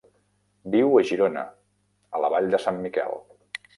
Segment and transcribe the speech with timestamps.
[0.75, 1.43] Viu a Girona,
[2.19, 3.21] a la vall de Sant Miquel.